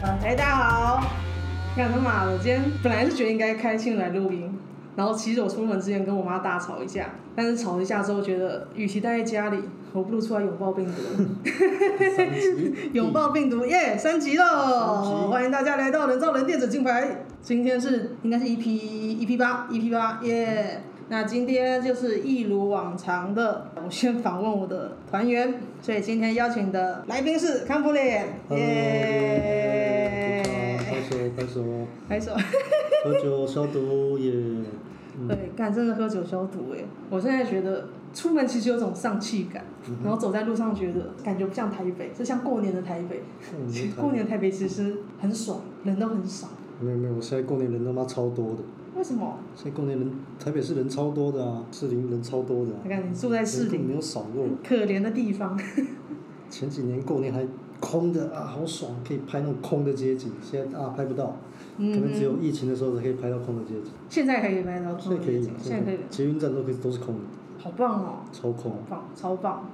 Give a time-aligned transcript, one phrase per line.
[0.00, 1.02] 哎，大家好！
[1.76, 4.56] 干他妈的，今天本来是觉得应该开心来录音，
[4.94, 9.58] 然后其实我出门之前跟我妈大吵一架，但是吵一架之后觉得，与其待在家里，
[9.92, 10.92] 我不如出来拥抱病毒。
[12.94, 14.00] 拥抱病毒，耶、yeah！
[14.00, 15.28] 升级喽！
[15.32, 20.80] 欢迎大家来到人造人电子金牌，今天是应该是 EP EP 八 EP 八，耶！
[21.10, 29.64] 那今天就是一如往常的，我先访问我的团员，所以今天邀请的来宾是康普脸，耶！
[31.38, 31.64] 拍手
[32.08, 32.32] 拍手，
[33.04, 34.32] 喝酒消毒耶！
[35.28, 36.84] 对，干真的喝酒消毒哎！
[37.08, 39.64] 我现在觉得出门其实有种丧气感，
[40.02, 43.22] 然后走在路上觉得感觉不像台北，是像过年的台北。
[43.96, 46.48] 过年的台北其实很爽，人都很少。
[46.80, 48.58] 没有没有，我现在过年人他妈超多的。
[48.96, 49.38] 为什么？
[49.54, 52.78] 现在过年人，台北市人超多的啊，士林人超多的、啊。
[52.82, 54.44] 你看你住在士林，没有少过。
[54.66, 55.56] 可怜的地方。
[56.50, 57.46] 前几年过年还
[57.80, 60.32] 空的啊，好爽，可以拍那种空的街景。
[60.42, 61.36] 现在啊，拍不到，
[61.76, 63.92] 嗯、可能只有疫情的时候才可以拍到空的街景。
[64.08, 65.52] 现在可以拍到空的街景。
[65.58, 65.84] 现在可以。
[65.84, 65.98] 现在可以。
[66.10, 67.20] 捷运站都可以都是空的。
[67.60, 68.14] 好棒哦！
[68.32, 68.72] 超空。
[68.88, 69.64] 棒，超棒。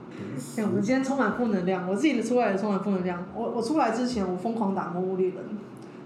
[0.57, 3.23] 我们今天充满负能量，我自己出来也充满负能量。
[3.37, 5.37] 我我出来之前，我疯狂打魔物猎人，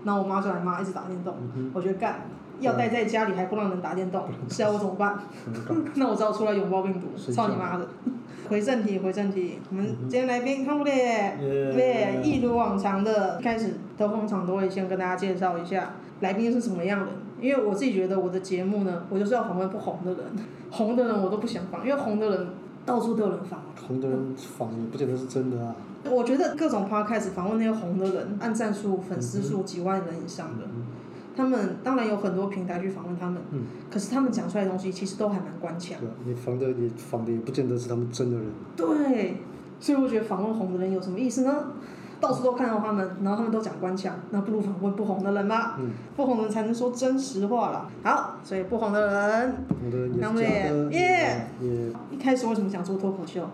[0.04, 1.34] 然后我妈就来骂，一直打电动。
[1.54, 2.22] 嗯、我觉得干。
[2.60, 5.18] 要待在家里还不让人打电动，是要我怎么办？
[5.96, 7.86] 那我只好出来拥抱病毒，操你妈的！
[8.48, 20.20] 回正题，回正题，我们今天来宾康普脸，对，一如往常的，开始都通常都会先跟大家介绍一下来宾是什么样的，因为我自己觉得我的节目呢，我就是要访问不红的人，
[20.70, 22.46] 红的人我都不想访，因为红的人
[22.86, 23.60] 到处都有人访。
[23.86, 25.76] 红的人访也不见得是真的啊。
[26.10, 30.64] 我觉得各种 podcast 访问那些红的人，按赞数、粉丝数几万人以上的。
[31.38, 35.96] 他们当然有很多平台去访问他们，嗯、可是他们讲出来的东西其实都还蛮官腔。
[36.00, 38.46] 对，你访的也访的也不见得是他们真的人。
[38.76, 39.36] 对，
[39.78, 41.66] 所以我觉得访问红的人有什么意思呢？
[42.20, 45.76] 到处都看到他们，然后他们都讲官腔，那不如访问不红的人吧。
[45.78, 47.88] 嗯、不红的人才能说真实话了。
[48.02, 49.54] 好，所以不红的人，
[50.18, 50.42] 两位
[50.90, 51.46] 耶。
[52.10, 53.48] 一开始为什么想做脱口秀？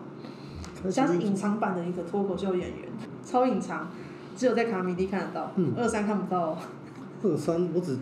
[0.91, 2.89] 像是隐藏版的一个脱口秀演员，
[3.23, 3.87] 超隐藏，
[4.35, 6.57] 只有在卡米蒂看得到，嗯、二三看不到。
[7.25, 7.97] 二三，我只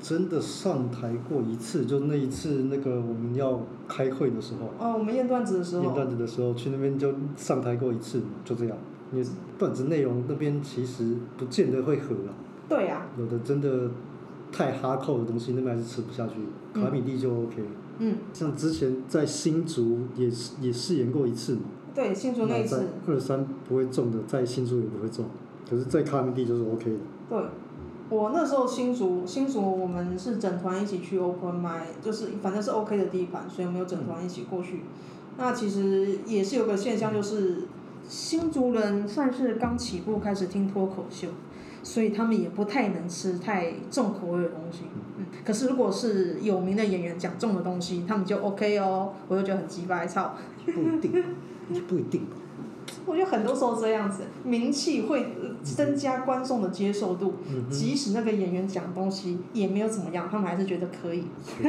[0.00, 4.66] 真的上台过一次，就那一次那个我们要开会的时候。
[4.78, 5.82] 哦，我们验段子的时候。
[5.82, 8.76] 验段子的时候去那边就上台过一次，就这样。
[9.10, 9.26] 因为
[9.58, 12.30] 段子内容那边其实不见得会合啊。
[12.68, 13.18] 对呀、啊。
[13.18, 13.90] 有的真的
[14.52, 16.34] 太哈扣的东西，那边还是吃不下去。
[16.74, 17.64] 嗯、卡米地就 OK。
[17.98, 18.18] 嗯。
[18.34, 21.62] 像之前在新竹也是也试演过一次嘛。
[21.94, 22.86] 对，新竹那一次。
[23.06, 25.24] 二三不会中的，在新竹也不会中，
[25.68, 26.98] 可是，在卡米蒂就是 OK 的。
[27.30, 27.38] 对。
[28.10, 34.82] 我那时候新竹新竹，我们是整团一起去 open m i 就是反正是 OK 的地盘，所以我们有整团一起过去。
[35.36, 37.64] 那其实也是有个现象，就是
[38.08, 41.28] 新竹人算是刚起步开始听脱口秀，
[41.82, 44.84] 所以他们也不太能吃太重口味的东西。
[45.18, 50.34] 嗯，可是如果是有名的演员讲重的东西，他们就 OK 哦，我就觉得很鸡掰操。
[50.64, 51.24] 不一定，
[51.86, 52.26] 不一定。
[53.08, 61.24] 我觉得很多时候这样子，名气会增加观众的接受度，嗯、即使那个演员讲东西也没有怎么样，他们还是觉得可以。
[61.56, 61.62] 是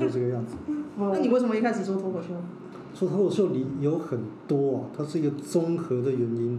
[0.00, 0.56] 就这个样子。
[0.98, 2.28] 那你为什么一开始做脱口秀？
[2.94, 4.18] 做脱口秀里有很
[4.48, 6.58] 多啊，它是一个综合的原因。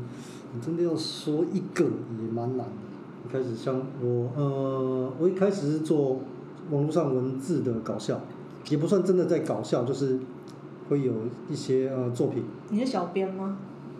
[0.54, 2.66] 你真的要说一个也蛮难的。
[3.28, 6.20] 一开始像我，呃，我一开始是做
[6.70, 8.22] 网络上文字的搞笑，
[8.70, 10.20] 也不算真的在搞笑，就是
[10.88, 11.12] 会有
[11.50, 12.44] 一些呃作品。
[12.70, 13.58] 你是小编吗？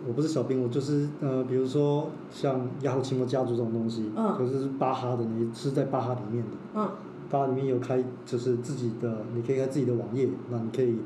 [0.08, 6.88] 我不是小兵，我就是呃，比如说像雅虎奇摩家族这种东西，嗯，就是巴哈的，你是在巴哈里面的，嗯，
[7.28, 10.96] 巴哈里面有开就是自己的，你可以开自己的网页，那你可以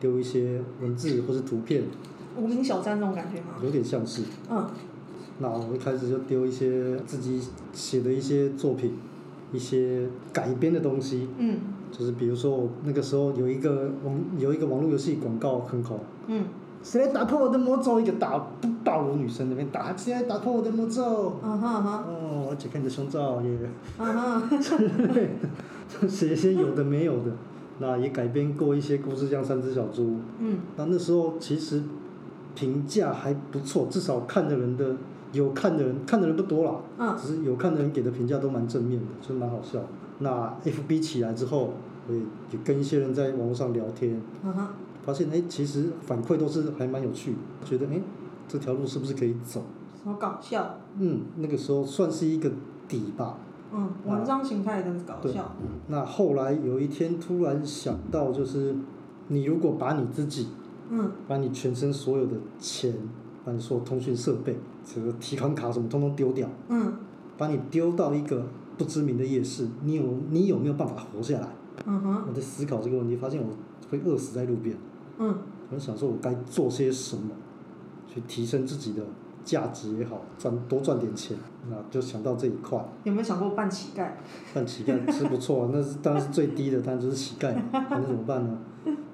[0.00, 1.84] 丢一些文字或是图片。
[2.36, 3.54] 无名小站那种感觉吗？
[3.62, 4.22] 有点像是。
[4.50, 4.66] 嗯。
[5.38, 7.40] 那我一开始就丢一些自己
[7.72, 8.94] 写的一些作品，
[9.52, 11.58] 一些改编的东西，嗯，
[11.92, 16.44] 就是比如说我那个时候有一个网有一个网络游戏广告很好，嗯。
[16.82, 18.00] 谁来打破我的魔咒？
[18.00, 18.46] 一个打
[18.84, 21.36] 暴露女生那边打起来，打破我的魔咒。
[21.42, 21.92] 嗯哼哼。
[22.04, 23.50] 哦，而且看你的胸罩也。
[23.98, 26.08] 嗯哼。
[26.08, 27.32] 写一些有的没有的，
[27.78, 30.16] 那也改编过一些故事，像三只小猪。
[30.38, 30.60] 嗯。
[30.76, 31.82] 那那时候其实
[32.54, 34.96] 评价还不错，至少看的人的
[35.32, 36.76] 有看的人看的人不多啦。
[36.98, 37.16] 嗯。
[37.20, 39.80] 只是有看的人给的评价都蛮正面的，就蛮好笑。
[40.20, 41.72] 那 FB 起来之后，
[42.08, 42.22] 我也
[42.64, 44.20] 跟一些人在网络上聊天。
[44.44, 44.68] 嗯哼。
[45.08, 47.98] 发现哎，其实反馈都是还蛮有趣的，觉得哎，
[48.46, 49.62] 这条路是不是可以走？
[50.04, 50.74] 好搞笑。
[50.98, 52.52] 嗯，那个时候算是一个
[52.86, 53.38] 底吧。
[53.72, 55.50] 嗯，文章形态的搞笑。
[55.86, 58.76] 那后来有一天突然想到，就是
[59.28, 60.48] 你如果把你自己，
[60.90, 62.92] 嗯，把你全身所有的钱，
[63.46, 66.92] 把你所有通讯设备，这个提款卡什么，通通丢掉，嗯，
[67.38, 68.44] 把你丢到一个
[68.76, 71.48] 不知名的夜市，你有你有没有办法活下来？
[71.86, 72.24] 嗯哼。
[72.28, 73.48] 我在思考这个问题，发现我
[73.90, 74.76] 会饿死在路边。
[75.18, 75.36] 嗯。
[75.70, 77.30] 我就想说，我该做些什么，
[78.06, 79.02] 去提升自己的
[79.44, 81.36] 价值也好，赚多赚点钱，
[81.68, 82.82] 那就想到这一块。
[83.04, 84.12] 有没有想过扮乞丐？
[84.54, 88.58] 扮乞丐是不错，那是当然是最低的，当然就是乞丐嘛， 那怎么办呢？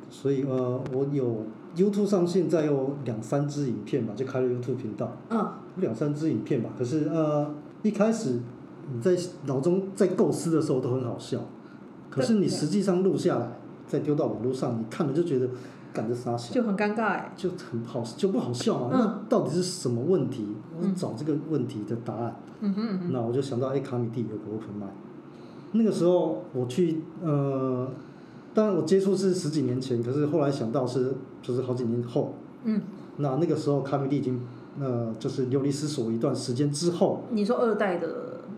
[0.08, 5.10] 所以呃，我有 YouTube 上现在有两三支影片吧，就开了 YouTube 频道。
[5.30, 5.44] 嗯。
[5.78, 7.52] 两三支影片吧，可是呃，
[7.82, 8.38] 一开始
[8.94, 9.16] 你在
[9.46, 11.40] 脑中在构思的时候都很好笑，
[12.08, 13.58] 可是你实际上录下来，
[13.88, 15.48] 再丢到网络上，你看了就觉得。
[16.52, 18.90] 就很尴尬哎，就很好，就不好笑嘛。
[18.92, 20.44] 嗯、那到底是什么问题？
[20.76, 22.36] 我找这个问题的答案。
[22.60, 23.12] 嗯哼嗯哼。
[23.12, 24.92] 那我就想到，哎，卡米蒂有个 open mic。
[25.72, 27.88] 那个时候我去，呃，
[28.52, 32.34] 当然我接触是十几年前，可是后来想到是就是好几年后。
[32.64, 32.82] 嗯。
[33.18, 34.40] 那那个时候卡米蒂已经，
[34.80, 37.22] 呃，就是流离失所一段时间之后。
[37.30, 38.08] 你说二代的。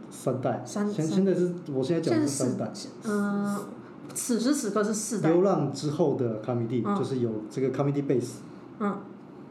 [0.09, 0.63] 三代。
[0.65, 0.91] 三。
[0.91, 2.73] 现现在是，我现在讲的是三代。
[3.07, 3.57] 嗯。
[4.17, 5.31] 此时此刻是四代。
[5.31, 8.37] 流浪之后的卡米地，嗯、就是有这个 comedy base。
[8.81, 8.97] 嗯。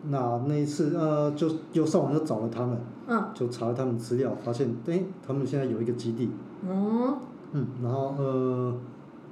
[0.07, 2.77] 那那一次呃，就又上网又找了他们。
[3.07, 3.23] 嗯。
[3.35, 6.31] 就查了他们资料，发现哎，他们现在有一个基地。
[6.67, 7.19] 哦。
[7.51, 8.75] 嗯，然后呃，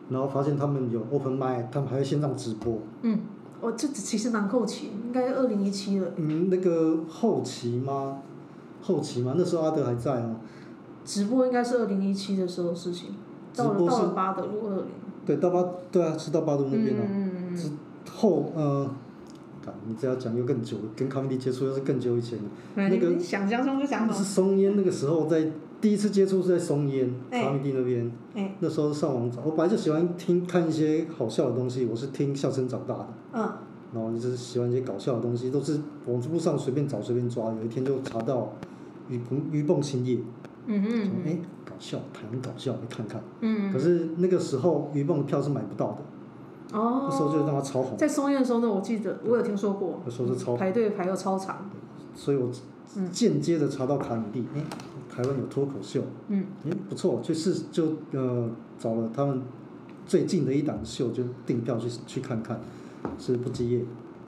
[0.09, 2.77] 然后发现他们有 open mic，他们还会线上直播。
[3.01, 3.19] 嗯，
[3.59, 6.07] 哦，这其实蛮后期，应该二零一七了。
[6.15, 8.19] 嗯，那个后期吗？
[8.81, 9.33] 后期吗？
[9.35, 10.35] 那时候阿德还在哦。
[11.03, 13.09] 直播应该是二零一七的时候的事情。
[13.55, 14.85] 到了到了八德路二零。
[15.25, 17.03] 对，到八对啊，是到八德路那边了。
[17.09, 17.69] 嗯、之
[18.11, 18.89] 后呃，
[19.87, 22.45] 你这要讲又更久，跟康米地接触又是更久以前了。
[22.75, 28.11] 嗯、那个想象中就想是松烟那个时候在第一次接触是在松烟，欸、卡米地那边。
[28.33, 33.07] 欸、那时候上网找，我本来就喜欢听看一些好笑的东西，我是听笑声长大的。
[33.33, 33.49] 嗯。
[33.93, 38.51] 然后就是喜欢一些搞笑的东西，都是网络上随便找随便抓，有一天就查到
[39.07, 40.17] 鱼蹦鱼蹦兴业。
[40.65, 41.41] 嗯哼嗯嗯。
[41.65, 43.21] 搞笑，台湾搞笑，你看看。
[43.41, 43.71] 嗯。
[43.71, 46.77] 可是那个时候鱼蹦的票是买不到的。
[46.77, 47.07] 哦。
[47.09, 47.97] 那时候就是让它超红。
[47.97, 50.01] 在松烟的时候呢，我记得我有听说过。
[50.05, 50.55] 那时候是超。
[50.55, 51.69] 排队排到超长。
[52.15, 52.49] 所以我
[53.11, 54.61] 间接的查到卡米蒂，哎，
[55.09, 56.01] 台湾有脱口秀。
[56.27, 56.45] 嗯。
[56.65, 59.41] 哎，不错，就是就呃找了他们
[60.05, 62.59] 最近的一档秀，就订票去去看看，
[63.17, 63.81] 是不积业。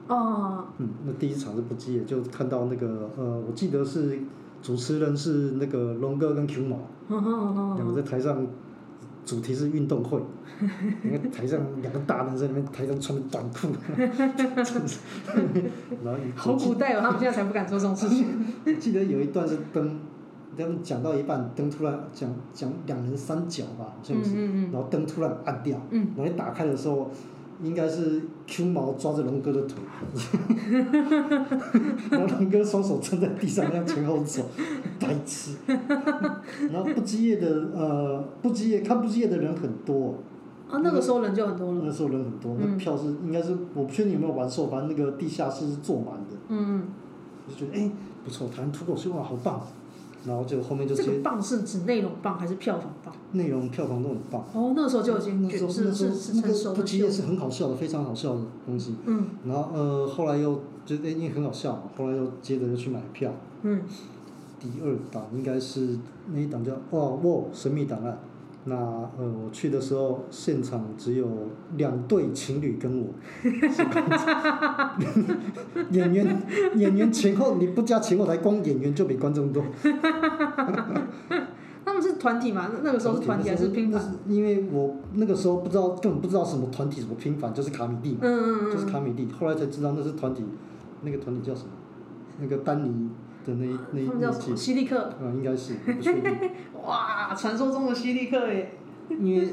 [0.08, 0.64] 哦。
[0.78, 4.18] 嗯，那第一场是不积业，就看到那个呃，我记得是。
[4.66, 6.76] 主持人是那个龙哥跟 Q 毛，
[7.76, 8.44] 两个在台上，
[9.24, 10.20] 主题是运动会，
[11.04, 13.68] 你看台上两个大男生，里面台上穿的短裤，
[16.02, 18.26] 然后好古代哦，他们现在才不敢做这种事情。
[18.80, 20.00] 记得有一段是灯，
[20.58, 27.08] 他们讲到一半，灯突然讲讲两人三角吧，好像是，然后灯突然暗掉，然后一打开的时候。
[27.62, 29.78] 应该是 Q 毛抓着龙哥的腿，
[32.10, 34.42] 然后龙哥双手撑在地上，那样前后走，
[35.00, 35.56] 白痴。
[35.66, 40.14] 然后不羁业的呃，不羁业看不羁业的人很多。
[40.68, 41.82] 啊，那个时候人就很多了。
[41.84, 46.36] 那时候人很多，那票是应该是我不确定有没有完售，反正那个地下室是坐满的。
[46.48, 46.82] 嗯嗯。
[47.46, 47.90] 我就觉得哎，
[48.24, 49.60] 不错，台湾脱口秀哇，好棒。
[50.26, 51.04] 然后就后面就接。
[51.04, 53.14] 这个棒是指内容棒还是票房棒？
[53.32, 54.44] 内容票房都很棒。
[54.52, 58.96] 哦，那个时候就已经是是是那个不羁夜是很好笑的，非常好笑的东西。
[59.06, 59.26] 嗯。
[59.46, 63.32] 然后呃，后来又觉得因为很好笑嘛，后来又接着又去买票。
[63.62, 63.82] 嗯。
[64.58, 65.98] 第二档应该是
[66.32, 68.18] 那一档叫哦哇神秘档案。
[68.68, 71.28] 那呃，我去的时候，现场只有
[71.76, 73.06] 两对情侣跟我。
[75.90, 76.42] 演员
[76.74, 79.62] 演员前后你不加前后台，光演员就比观众多。
[81.84, 82.68] 他们是团体嘛？
[82.82, 84.02] 那个时候是团体还是拼盘？
[84.28, 88.18] 因为我那个时候不知道，根本不知道什么团体什么拼盘，就是卡米蒂嘛。
[88.22, 88.72] 嗯嗯嗯。
[88.72, 90.44] 就是卡米蒂，后来才知道那是团体，
[91.02, 91.70] 那个团体叫什么？
[92.40, 93.08] 那个丹尼。
[93.46, 94.56] 的那那那叫什么？
[94.56, 94.98] 犀利客。
[94.98, 96.50] 啊，应该是，不确定。
[96.84, 98.72] 哇，传说中的犀利客耶！
[99.08, 99.48] 因为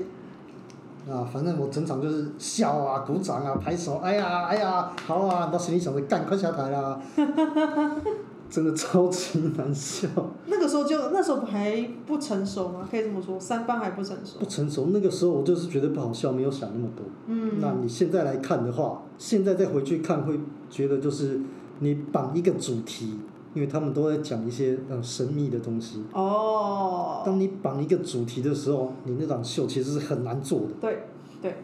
[1.10, 5.48] 啊，反正我整场就是笑啊、鼓掌啊、拍手，哎呀哎呀，好啊！
[5.48, 7.00] 到心里想着干，快下台啦！
[8.50, 10.08] 真的超级难笑。
[10.46, 12.88] 那个时候就那时候还不成熟吗？
[12.90, 14.38] 可以这么说，三班还不成熟。
[14.40, 17.04] 不成熟，那个时候我就是觉得不好笑，没有想那么多。
[17.28, 17.54] 嗯。
[17.60, 21.42] 那你现在来看的话，现在再回去看，会觉得就是
[21.80, 23.18] 你绑一个主题。
[23.54, 26.04] 因为他们都在讲一些呃神秘的东西。
[26.14, 27.22] 哦。
[27.26, 30.68] 当你绑一个主题的时候，你那场秀其实是很难做的。
[30.82, 31.04] 对，
[31.42, 31.56] 对。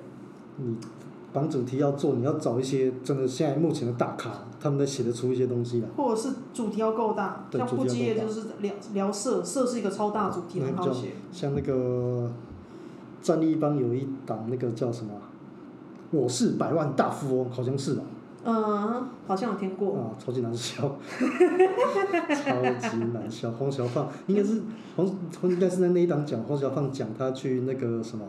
[0.57, 0.75] 你
[1.31, 5.87] 绑主题要做，你要找一些真的现在目前的大咖，他们在写得出一些东西来。
[5.95, 11.09] 或者是主题要够大，像不羁夜就是聊聊色，色是一个超大主题，很好写。
[11.31, 12.31] 像那个
[13.21, 15.11] 战力帮有一档那个叫什么？
[16.11, 18.03] 我是百万大富翁，好像是吧？
[18.43, 19.97] 嗯，好像有听过。
[19.97, 20.81] 啊，超级难笑，
[22.29, 23.51] 超级难笑。
[23.51, 24.61] 黄小胖应该是
[24.95, 25.05] 黄，
[25.43, 28.25] 应该是在那一档讲黄小胖讲他去那个什么，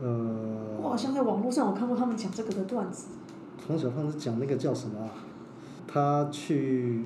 [0.00, 0.78] 呃。
[0.82, 3.08] 我好像在网络上有看过他们讲这个的段子。
[3.66, 5.10] 黄小胖是讲那个叫什么啊？
[5.86, 7.04] 他去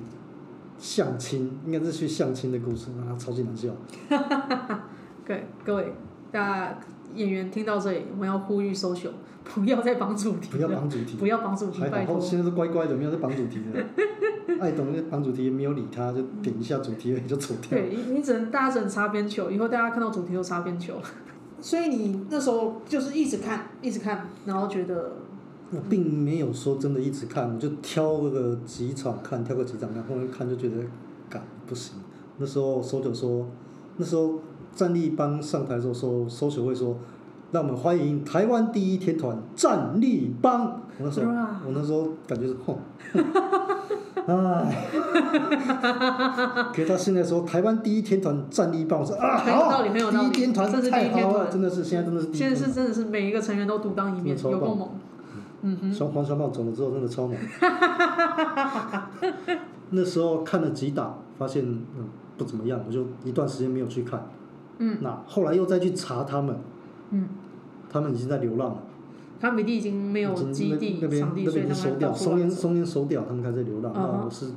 [0.77, 3.69] 相亲，应该是去相亲的故事，啊，超级难笑。
[5.25, 5.93] 对，各位
[6.31, 6.77] 大家
[7.15, 9.11] 演员听到这里，我们要呼吁 social。
[9.43, 12.17] 不要再绑主题，不要绑主题，不要绑主题，拜托。
[12.17, 13.85] 现在是乖乖的，没有在绑主题的。
[14.57, 17.71] 爱懂那绑主题，没有理他，就点一下主题，就走掉。
[17.71, 20.93] 对，你你只能大家只能擦边球，以后大家看到主题都擦边球。
[21.59, 25.11] 所以你那时候就是一直看，一直看，然后觉得。
[25.71, 30.77] 我并没有说真的一直看，我就挑个几场看，挑个几场看，后面看就觉得，
[31.29, 31.95] 干不行。
[32.37, 33.45] 那时候搜九说，
[33.97, 34.39] 那时候
[34.75, 36.97] 战力帮上台的时候说，搜九会说。
[37.51, 40.65] 让我们欢迎台湾第一天团战力帮。
[40.97, 41.31] 我那时候，
[41.67, 42.79] 我那时候感觉是吼，
[44.25, 44.87] 哎，
[46.73, 52.33] 可是他现在说台湾第一天团战力帮，我说啊好，第一天团太好了，真的是现在真的是。
[52.33, 54.89] 现在是真的是每一个成员都独当一面，有够猛。
[55.61, 55.93] 嗯哼。
[55.93, 57.37] 双黄小棒走了之后，真的超猛。
[59.91, 64.27] 那时候看了几档，发现嗯不怎么样，我就一段时间没有去看。
[64.83, 64.97] 嗯。
[65.01, 66.57] 那后来又再去查他们。
[67.11, 67.29] 嗯。
[67.89, 68.83] 他们已经在流浪了。
[69.39, 73.91] 他们地已经没有基地那边那边已经收掉，松烟松烟收掉，他们开始流浪。
[73.93, 74.47] 那我是，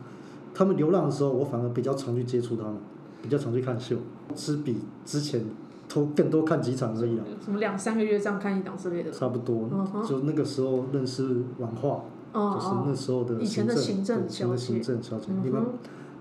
[0.54, 2.76] 他们流浪的时候，我反而比较常去接触他们，
[3.20, 3.96] 比较常去看秀，
[4.34, 5.44] 是比之前
[5.88, 7.24] 偷更多看几场而已啊。
[7.44, 9.10] 什么两三个月这样看一档之类的。
[9.10, 9.68] 差不多，
[10.08, 15.62] 就那个时候认识婉化，就是那时候的行政，以前的行政小姐，你们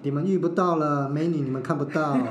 [0.06, 2.16] 你们遇不到了，美女你们看不到。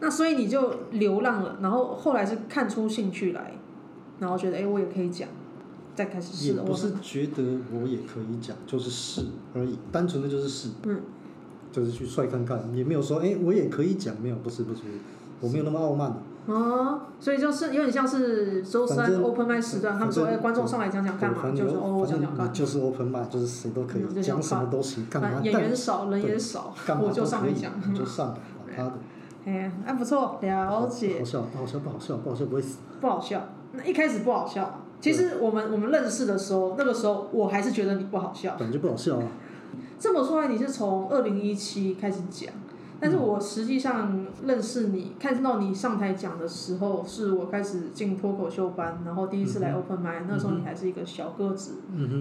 [0.00, 3.52] 那所以你就流浪了，然后后来是看出兴趣来，
[4.18, 5.28] 然后觉得哎，我也可以讲，
[5.94, 6.48] 再开始试。
[6.48, 9.24] 也不是觉得我也可以讲，就是试
[9.54, 10.70] 而已，单纯的就是试。
[10.82, 11.00] 嗯。
[11.70, 14.80] 就是去帅看看，也没有说哎，我也可以讲，没有，不是不是，
[15.40, 16.12] 我没有那么傲慢。
[16.46, 22.52] 哦，所以就是有点像是周三 open mic 时段，他们说哎，观众上来讲讲干嘛，就是哦，讲讲看。
[22.52, 25.40] 就是 open mic，就是谁都可以讲什么都行，干嘛？
[25.42, 27.72] 演员少，人也少，我就上来讲。
[27.94, 28.34] 就上
[28.66, 28.92] 来， 他的。
[29.44, 31.18] 哎，还不错，了解。
[31.18, 32.78] 好笑，不好笑，不好笑，不好笑，不会死。
[33.00, 33.40] 不好笑，
[33.72, 34.80] 那一开始不好笑。
[35.00, 38.54] 其实我们我们认识的时候，那个时候我还是觉得你不好笑。
[38.58, 39.26] 本来就不好笑啊。
[39.98, 42.52] 这么说来，你是从二零一七开始讲。
[43.02, 51.72] 但是我实际上认识你，看到你上台讲的时候，是我开始进脱口秀班，然后第一次来 open mic，那时候你还是一个小个子，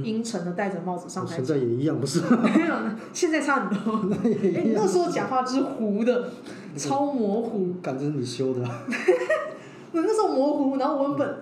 [0.03, 1.45] 阴沉的戴着帽子上台讲。
[1.45, 2.21] 现在也一样，不是？
[2.21, 2.75] 没有，
[3.13, 4.09] 现在差很多。
[4.25, 6.31] 哎，那时候讲话就是糊的，
[6.75, 7.75] 超模糊。
[7.83, 8.61] 感觉是你修的。
[9.93, 11.35] 那时候模糊，然后文本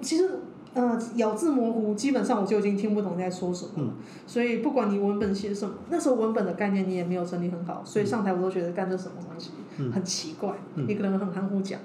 [0.00, 0.30] 其实。
[0.76, 3.70] 呃，咬字模糊，基本上我就已经听不懂你在说什么。
[3.76, 3.92] 嗯。
[4.26, 10.52] 所以不管你文本写什么，那时候文本的概念你也没有整理很好，所以上台我都觉得干这什么东西，嗯、很奇怪，
[10.86, 11.80] 一个人很含糊讲。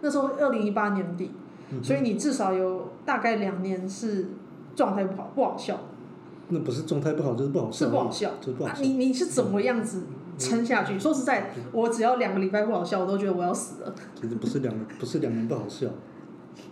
[0.00, 1.30] 那时候二零一八年底，
[1.70, 4.30] 嗯、所以你至少有大概两年是
[4.74, 5.78] 状态不好，不好笑。
[6.48, 7.78] 那不是状态不好，就是不好笑。
[7.78, 8.30] 是不好笑。
[8.58, 8.74] 不好笑。
[8.74, 10.02] 啊、你你是怎么样子
[10.36, 10.94] 撑下去？
[10.94, 13.94] 嗯、说实在，我只要两个礼拜不好笑，我都觉得我要死了。
[14.20, 15.86] 其实不是两，不是两年不好笑。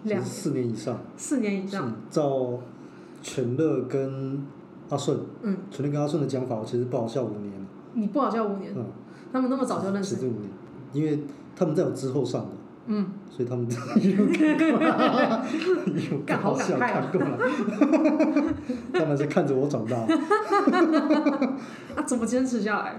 [0.05, 1.93] 两四年以上，四年以上。
[2.11, 2.59] 照
[3.23, 4.43] 全乐跟
[4.89, 7.53] 阿顺，嗯，全乐跟阿顺的讲法，我其实不好笑五年。
[7.95, 8.73] 你不好笑五年？
[8.77, 8.85] 嗯。
[9.33, 10.17] 他们那么早就认识。
[10.17, 10.51] 五年，
[10.93, 11.21] 因为
[11.55, 12.49] 他们在我之后上的。
[12.87, 13.07] 嗯。
[13.31, 13.65] 所以他们
[16.11, 17.39] 有看好笑看过了。
[18.93, 19.97] 他们是看着我长大。
[21.95, 22.97] 啊，怎么坚持下来？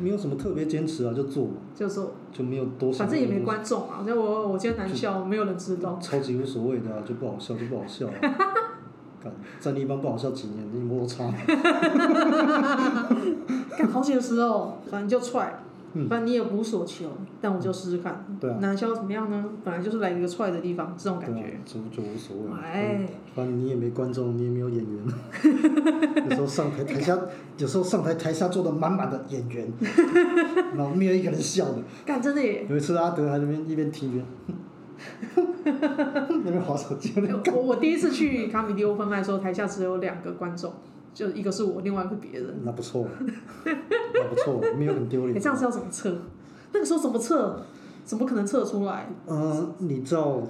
[0.00, 1.52] 没有什么特别坚持啊，就做嘛。
[1.74, 2.12] 就做。
[2.32, 3.00] 就没有多少。
[3.00, 5.98] 反正也没观众啊，就我我今天难笑，没有人知道。
[6.00, 8.06] 超级无所谓的啊，就不好笑就不好笑。
[9.22, 9.30] 干，
[9.60, 11.24] 战力帮不好笑几年，你摩擦。
[13.76, 15.62] 干好几个时候，反正就踹。
[16.08, 18.24] 反正你也无所求，但我就试试看。
[18.40, 18.58] 对啊。
[18.60, 19.44] 难笑怎么样呢？
[19.64, 21.58] 本来就是来一个踹的地方，这种感觉。
[21.64, 22.52] 就就无所谓。
[22.62, 23.08] 哎。
[23.34, 26.24] 反正你也没观众，你也没有演员。
[26.28, 27.18] 有时候上台台下，
[27.58, 29.66] 有时候上台台下坐的满满的演员，
[30.76, 31.78] 然后没有一个人笑的。
[32.06, 32.66] 干真的耶。
[32.68, 34.26] 有一次阿德还在那边一边听一边，
[36.44, 37.12] 那边滑手机。
[37.52, 40.72] 我我第一次去卡米迪欧分麦的时候，台下只有两个观众。
[41.12, 42.60] 就一个是我，另外一个别人。
[42.64, 43.06] 那不错，
[43.64, 45.36] 那不错，没有很丢脸。
[45.36, 46.16] 你这样是要怎么测？
[46.72, 47.60] 那个时候怎么测？
[48.04, 49.08] 怎么可能测出来？
[49.26, 50.42] 嗯，你照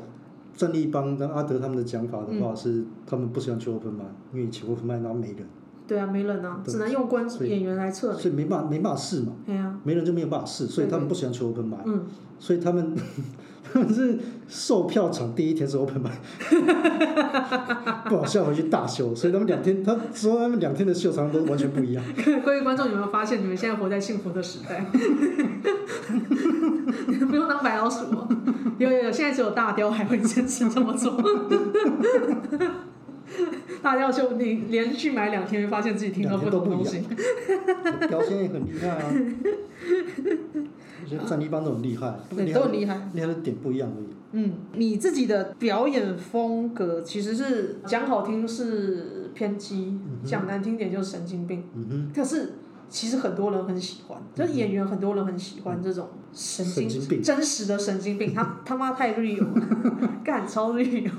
[0.57, 5.47] 战立邦跟阿德他们的讲法的话，是他们不喜欢去 open mic，因为求 open mic 然后没人。
[5.87, 8.15] 对啊，没人啊，只能用观众演员来测。
[8.15, 9.33] 所以没办法，没办法试嘛。
[9.45, 9.79] 对啊。
[9.83, 11.79] 没人就没有办法试，所以他们不喜欢去 open mic。
[11.85, 12.07] 嗯。
[12.39, 12.95] 所以他们
[13.93, 16.11] 是售票场第一天是 open mic，
[18.09, 22.05] 不好笑回去大秀，所以他们两天，他说他们两天的秀场都完全不一样。
[22.45, 24.85] 各位观众，有没有发现你们现在活在幸福的时代？
[27.29, 28.29] 不用当白老鼠哦。
[28.79, 31.17] 有有有，现在只有大雕还会坚持这么做。
[33.83, 37.03] 大雕秀，你连续买两天，会发现自己听到不同东西。
[38.09, 39.05] 雕现在也很厉害啊。
[41.03, 43.09] 我觉得战力帮都很厉害，对，都很厉害。
[43.15, 44.07] 厉害的点不一样而已。
[44.33, 51.65] 嗯，你自己的表演风格其实是讲好听是偏激，讲、嗯、难听点就是神经病。
[51.75, 52.13] 嗯哼。
[52.15, 52.55] 可是
[52.89, 56.09] 其实很多人很喜欢，就演员很多人很喜欢这种。
[56.33, 61.11] 神经病，真实的神经病，他他妈太 real 了， 干超 real。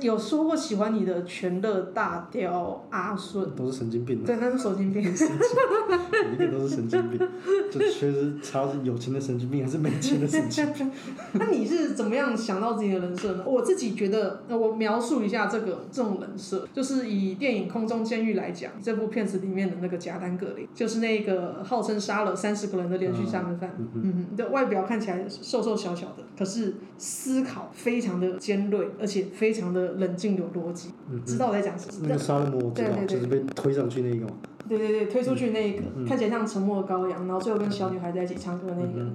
[0.00, 4.24] 有说过喜欢你的全乐大雕阿顺，都是神经病。
[4.24, 5.04] 对，那是神经病。
[5.16, 7.18] 神经病，每一个都是神经病，
[7.70, 10.90] 就确实他是有钱的神经病还是没钱的神经病？
[11.34, 13.44] 那你是怎么样想到自己的人设呢？
[13.46, 23.70] 我自己觉得，我描述一下这个这种人设，就是以电影《空中监狱》来讲，这部片子里面的那个贾丹·格林，就是那个号称杀了三十个人的连续杀人犯。
[23.78, 24.23] 嗯嗯。
[24.30, 32.00] 你的外表看起来瘦瘦小小的，可是思考非常的尖锐，而且非常的冷静有逻辑，嗯、知道我在讲什么。
[32.02, 34.26] 那个杀人魔对对对，就是被推上去那一个。
[34.66, 38.92] 对对对，推出去那一个，嗯、看起来像沉默的羔羊，然后最后跟小女孩在一起唱歌的那个。
[38.96, 39.14] 嗯、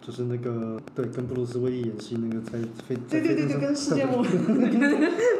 [0.00, 2.96] 就是那个对，跟布鲁斯威利演戏那个在飞。
[3.08, 4.28] 对对对对，跟世界末日。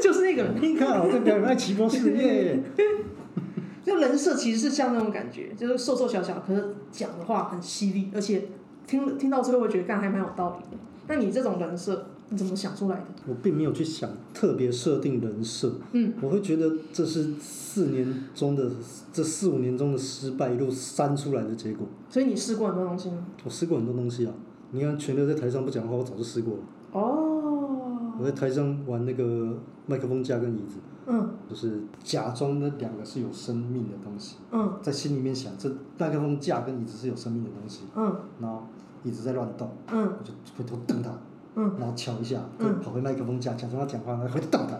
[0.00, 0.54] 就是那个人。
[0.62, 2.62] 你看，我在表演爱奇波事业。
[3.84, 8.48] 就人设其实是像那种感觉，就是瘦瘦小小，可是讲的话很犀利，而且。
[8.88, 10.82] 听听到之后，会觉得干还蛮有道理的。
[11.06, 13.04] 那你这种人设，你怎么想出来的？
[13.28, 15.74] 我并没有去想特别设定人设。
[15.92, 16.12] 嗯。
[16.20, 18.70] 我会觉得这是四年中的
[19.12, 21.86] 这四五年中的失败一路删出来的结果。
[22.10, 23.26] 所以你试过很多东西吗？
[23.44, 24.32] 我试过很多东西啊！
[24.70, 26.60] 你看，全都在台上不讲话，我早就试过了。
[26.92, 28.14] 哦。
[28.18, 30.78] 我在台上玩那个麦克风架跟椅子。
[31.08, 31.30] 嗯。
[31.50, 34.36] 就是假装那两个是有生命的东西。
[34.52, 34.78] 嗯。
[34.80, 37.84] 在心里面想，这麦克风架跟椅子是有生命的东西。
[37.96, 38.16] 嗯。
[38.40, 38.62] 然后。
[39.04, 41.08] 椅子在乱动，嗯、我就回头瞪他，
[41.54, 44.76] 嗯、然后敲一下，嗯、跑回麦克风架，假装他讲话，然后回头瞪他，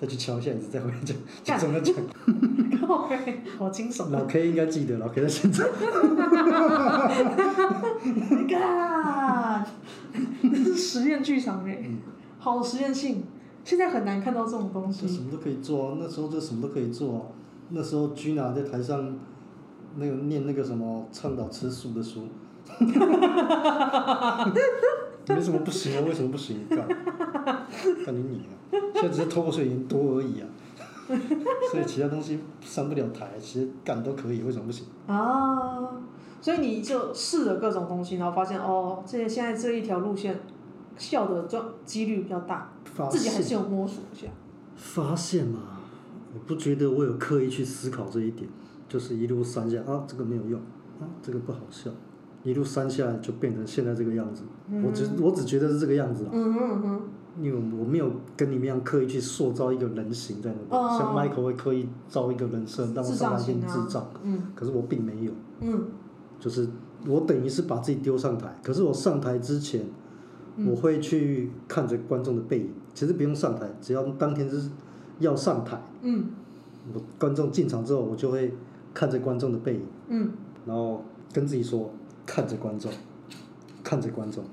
[0.00, 1.94] 再去敲一下，椅子再回来讲，假装他讲。
[2.88, 4.08] 老 K，好惊悚。
[4.08, 5.66] 老 K 应该记得，老 K 在现场。
[8.02, 9.66] 你看，
[10.42, 11.98] 这是实验剧场哎，嗯、
[12.38, 13.24] 好实验性。
[13.64, 15.06] 现在很难看到这种东西。
[15.08, 17.14] 什么都可以做啊，那时候就什么都可以做。
[17.16, 17.22] 啊
[17.72, 19.16] 那时候 Gina 在台上，
[19.96, 22.22] 那个念那个什么倡导吃素的书。
[22.66, 24.52] 哈哈哈哈哈！
[25.28, 26.04] 没什么不行啊？
[26.06, 26.66] 为什么不行？
[26.68, 26.86] 干，
[28.04, 28.50] 干你你啊！
[28.94, 30.46] 现在只是脱口秀演员多而已啊，
[31.70, 34.86] 所以其他东西上不了台，其实干都可以，为什么不行？
[35.06, 35.90] 啊，
[36.40, 40.40] 所以你就试了各种东西，然后发现哦，这现在这一条路线
[40.96, 42.79] 笑的状几率比较大，现
[43.10, 44.26] 自己还是有摸索一下。
[44.76, 45.60] 发现嘛，
[46.34, 48.48] 我不觉得我有刻意去思考这一点，
[48.88, 50.60] 就是一路删下啊，这个没有用
[51.00, 51.90] 啊，这个不好笑。
[52.42, 57.02] 一路删下来就变成现在这个样子，嗯、我只我只觉得是这个样子，嗯嗯嗯、
[57.38, 65.84] 因为我没有跟你们一样刻意去塑造一个人形在那边，哦、像 Michael 会刻意造一个人设让我上台变智障，嗯、可是我并没有，嗯、
[66.38, 66.66] 就是
[67.06, 69.88] 我等于是把自己丢上台，可是我上台之前，嗯、
[70.66, 74.70] 我会去看着观众的背影，其实不用上台，只要当天是
[75.18, 76.26] 要上台，嗯、
[76.94, 78.52] 我观众进场之后，我就会
[78.92, 80.30] 看着观众的背影，嗯、
[80.66, 81.90] 然后跟自己说。
[82.26, 82.92] 看着观众，
[83.82, 84.44] 看着观众，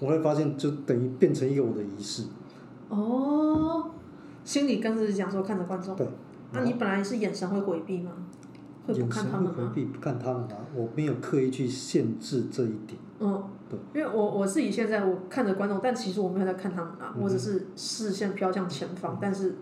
[0.00, 2.22] 我会发现就等于变成一个我的仪式。
[2.88, 3.90] 哦，
[4.44, 5.94] 心里跟自己讲说看着观众。
[5.94, 6.08] 对。
[6.52, 8.12] 那你本来是眼神会回避吗？
[8.86, 9.50] 会不看他们吗？
[9.50, 10.56] 眼神会回避，不看他们吗？
[10.74, 12.98] 我没有刻意去限制这一点。
[13.20, 13.44] 嗯。
[13.72, 14.00] 对。
[14.00, 19.56] 因为我我自己现在我看着观众，但其实我没有在看他们啊，我只是视线飘向前方，但是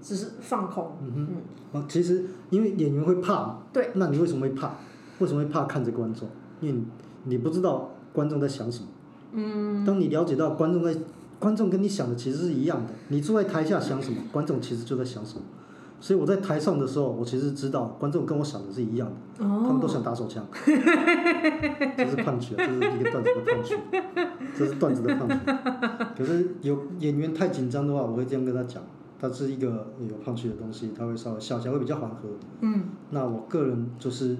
[0.00, 0.96] 只是放空。
[1.02, 1.28] 嗯哼。
[1.74, 1.84] 嗯。
[1.88, 3.58] 其实因为演员会怕嘛。
[3.72, 3.90] 对。
[3.94, 4.76] 那你为什么会怕？
[5.18, 6.28] 为什么会怕看着观众？
[6.60, 6.86] 因为你，
[7.24, 8.86] 你不知道观众在想什么。
[9.32, 9.84] 嗯。
[9.84, 10.96] 当你了解到观众在，
[11.38, 12.92] 观众跟你想的其实是一样的。
[13.08, 15.42] 你坐在台下想什么，观众其实就在想什么。
[16.00, 19.44] 所以我在台上的时候，我其实知道观众跟我想的是一样的。
[19.44, 19.64] 哦。
[19.66, 20.44] 他们都想打手枪。
[20.56, 23.78] 这是 punch 啊，这是一个段子的 punch。
[24.56, 25.38] 这是段子的 punch。
[26.16, 28.82] 可是有演员太紧张的话，我会这样跟他讲，
[29.20, 32.28] 他是一个有 punch 的东西，他会稍微笑笑，会比较缓和。
[32.60, 32.84] 嗯。
[33.10, 34.36] 那我个人就是。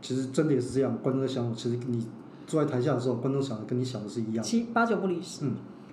[0.00, 2.06] 其实真的也是这样，观众在想，其实你
[2.46, 4.44] 坐在台下的时候，观众想的跟你想的是一样。
[4.44, 5.44] 七八九不离十。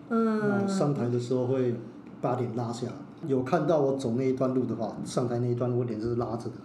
[0.09, 0.59] 嗯。
[0.59, 0.67] 嗯。
[0.67, 1.73] 上台的时候会
[2.21, 2.87] 把脸拉下，
[3.27, 6.55] 有看到我走那一段路的话，上台那一段路我脸就是拉着的。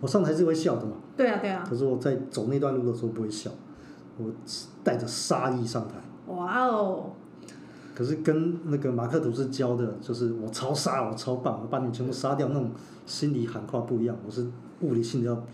[0.00, 0.92] 我上台是会笑的嘛。
[1.16, 1.64] 对啊，对啊。
[1.68, 3.50] 可是我在走那段路的时候不会笑，
[4.18, 4.30] 我
[4.84, 5.94] 带着杀意上台。
[6.32, 7.10] 哇哦！
[7.94, 12.70] 可是跟那个马克吐斯教的，就是我超杀，我超棒，我把你全部杀掉那种
[13.06, 14.14] 心理喊话不一样。
[14.26, 14.46] 我是
[14.82, 15.44] 物理性的要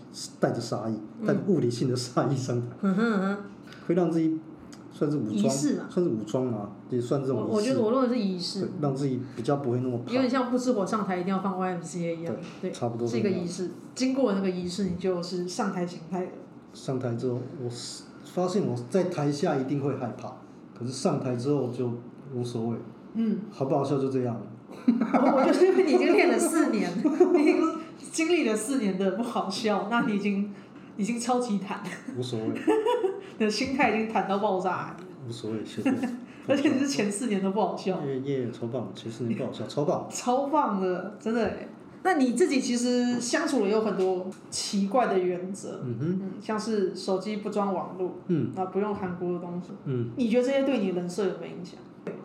[0.41, 3.37] 带着杀意，带着物理性的杀意上台。
[3.87, 4.39] 会让自己
[4.93, 7.51] 算是武装，算是武装嘛，也算这种仪式。
[7.51, 8.69] 我觉得我认为是仪式。
[8.79, 10.13] 让自己比较不会那么怕。
[10.13, 13.71] 有点像不吃火上台一定要放 YMCA 一样，对，差不多是一个仪式。
[13.95, 16.27] 经过那个仪式，你就是上台形态了。
[16.73, 17.69] 上台之后，我
[18.23, 20.31] 发现我在台下一定会害怕，
[20.77, 21.91] 可是上台之后就
[22.33, 22.77] 无所谓。
[23.15, 23.39] 嗯。
[23.51, 24.39] 好不好笑就这样。
[24.85, 26.91] 我 我就是因为你已经练了四年，
[27.33, 27.69] 你已经
[28.11, 30.51] 经历了四年的不好笑，那你已经
[30.97, 31.81] 已经超级坦。
[32.17, 32.45] 无所谓。
[33.39, 34.95] 的心态已经坦到爆炸。
[35.27, 35.93] 无所谓，其实。
[36.45, 38.01] 而且你是前四年都不好笑。
[38.05, 38.91] 耶耶，超棒！
[38.93, 40.05] 前四年不好笑，超棒。
[40.11, 41.51] 超棒的，真的。
[42.05, 51.75] 那你自己其实相处了有很多奇怪的原则，嗯哼，嗯，像是手机不装网络，嗯，啊，不用韩国的东西，嗯，你觉得这些对你人设有没有影响？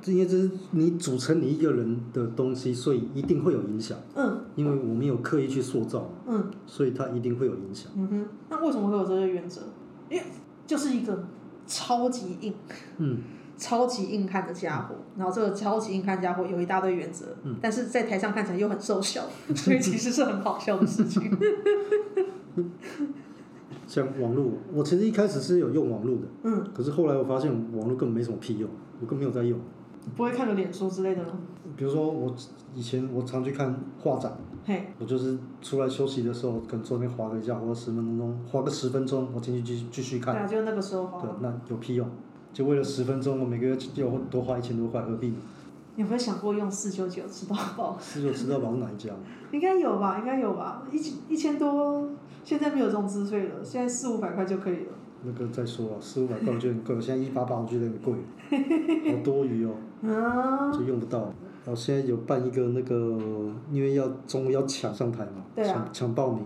[0.00, 3.98] 这些是你组成你一个人的东西，所以一定会有影响。
[4.14, 7.90] 嗯，因为我没有刻意去塑造，嗯，所以它一定会有影响。
[7.96, 9.62] 嗯哼，那为什么会有这些原则？
[10.08, 10.24] 因为
[10.66, 11.26] 就是一个
[11.66, 12.54] 超级硬，
[12.98, 13.18] 嗯，
[13.56, 21.30] 超级硬汉的家伙，然后这个超级硬汉家伙有一大堆原则，嗯，但是在台上看起来又很瘦小， 所以其实是很好笑的事情。
[23.86, 28.68] 像网络，我其实一开始是有用网络的，嗯，可是后来我发现网络根本没什么屁用，
[29.00, 29.58] 我根本没有在用。
[30.16, 31.32] 不会看个脸书之类的吗？
[31.76, 32.34] 比如说我
[32.74, 34.32] 以前我常去看画展，
[34.64, 40.34] 嘿，我就是出来休息的时候，可能坐那边划个一下，滑个十分钟，划个十分钟，我进去继续继续看。
[40.34, 41.20] 对啊，就那个时候划。
[41.20, 42.08] 对，那有屁用？
[42.54, 45.34] 就为了十分钟，我每个月要多花一千多块，何必呢？
[45.96, 47.98] 你有没有想过用四九九吃到饱？
[48.00, 49.12] 四九吃到饱是哪一家？
[49.52, 52.08] 应该有吧，应该有吧，一一千多，
[52.44, 54.92] 现在没有这种资费了，现在四五百块就可以了。
[55.22, 58.14] 那个再说啊，四五百块我觉得很贵，现在一八八我觉得很贵，
[59.12, 59.74] 好多余哦，
[60.72, 61.32] 就用不到。
[61.64, 63.18] 然后现在有办一个那个，
[63.70, 66.42] 因为要中午要抢上台嘛，抢抢报名，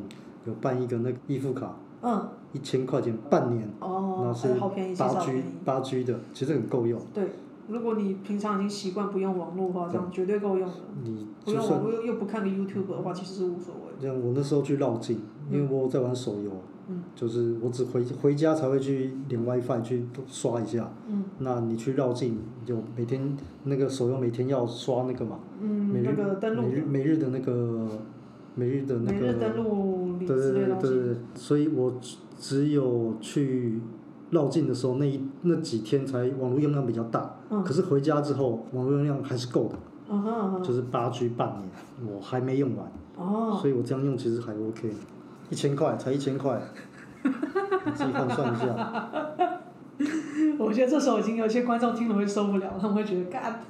[0.46, 4.48] 有办一个那个预付卡，嗯，一千块钱半年，然后是
[4.96, 7.00] 八 G 八 G 的，其实很够用。
[7.14, 7.24] 对，
[7.68, 10.74] 如果你平常已经习惯不用网络的话，这样绝对够用的。
[11.04, 13.92] 你不用网络又又不看个 YouTube 的话，其实是无所谓。
[14.00, 16.50] 这样我那时候去绕境，因为我在玩手游。
[16.88, 20.92] 嗯，就是我只回回家才会去连 WiFi 去刷一下。
[21.06, 25.38] 嗯，那你去绕境，就每天那个手游每天要刷那个嘛。
[25.60, 26.62] 嗯，每日那个登录。
[26.62, 27.88] 每日每日的那个，
[28.56, 29.20] 每日的那个。
[29.20, 31.94] 每日登录对对对对对，所以我
[32.36, 33.80] 只有去
[34.30, 37.36] 绕境的时候，那一那几天才网络用量比较大。
[37.50, 37.62] 嗯。
[37.62, 39.76] 可是回家之后，网络用量还是够的。
[40.08, 40.62] 嗯哼嗯哼。
[40.62, 42.92] 就是八 G 半年，我还没用完。
[43.16, 43.56] 哦。
[43.60, 44.92] 所以我这样用其实还 OK。
[45.52, 46.58] 一千块，才一千块，
[47.22, 49.10] 你自己换算一下。
[50.58, 53.60] 我觉得这时候已经有些观众听了会受不了，他们会觉得，干，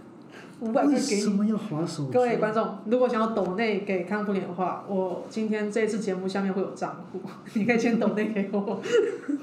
[0.60, 1.14] 五百块给你。
[1.14, 2.12] 为什么要划手机？
[2.12, 7.20] 各位观众，如果想要抖内给康普脸的话，我今天这次节目下面会有账户，
[7.54, 8.60] 你可以先抖内给我，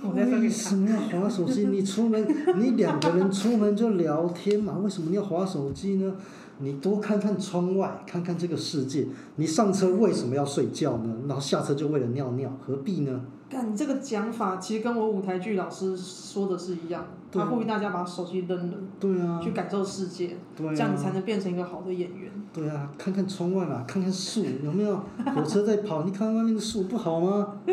[0.02, 0.43] 我再分给你。
[0.43, 1.65] 为什么要划手机？
[1.65, 2.25] 你出门，
[2.56, 6.15] 你两个人出门就聊天嘛，为什么你要划手机呢？
[6.60, 9.08] 你多看看窗外，看看这个世界。
[9.38, 11.15] 你上车为什么要睡觉呢？
[11.28, 13.22] 然后下车就为了尿尿，何必呢？
[13.50, 22.32] 但，你这个讲法其实跟我舞台剧老师说的是一样，他呼吁大家把手机扔了，对啊，去感受世界，对啊，这样你才能变成一个好的演员。
[22.54, 24.95] 对啊，看看窗外嘛，看看树，有没有
[25.36, 26.04] 火车在跑？
[26.04, 27.56] 你看外面的树不好吗？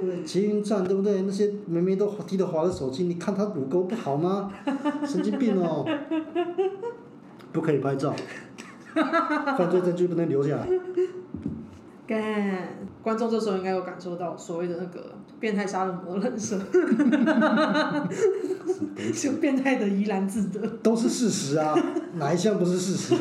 [0.00, 1.22] 对，捷运站对不对？
[1.22, 4.50] 那些妹妹都低头滑着手机，你看她乳沟不好吗？
[5.06, 5.86] 神经病哦！
[7.54, 8.12] 不可以拍照，
[9.56, 10.68] 犯罪证据不能留下来。
[12.04, 12.68] 干，
[13.00, 16.58] 观众这时候应该有感受到所谓的那个变态杀人魔人设，
[19.14, 20.66] 就变态的怡然自得。
[20.82, 21.72] 都是事实啊，
[22.18, 23.14] 哪一项不是事实？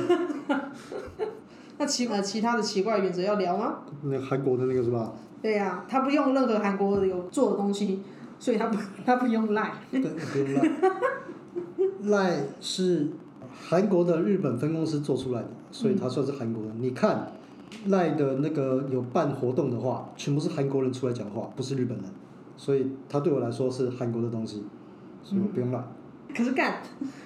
[1.78, 3.82] 那其呃其他的奇怪原则要聊吗？
[4.02, 5.14] 那韩国的那个是吧？
[5.44, 8.02] 对呀、啊，他不用任何韩国有做的东西，
[8.40, 9.74] 所以他不 他不用赖。
[9.92, 10.72] 对，不用赖。
[12.04, 13.08] 赖是。
[13.70, 16.72] 韩国的日本分公司做出来的，所以他算是韩国人。
[16.78, 17.32] 嗯、你看，
[17.88, 22.06] 赖的那个有办活动的话，全部是韩国人出来讲话，不是日本人，
[22.58, 24.64] 所以他对我来说是韩国的东西，
[25.24, 26.36] 所以我不用赖、嗯。
[26.36, 26.82] 可是干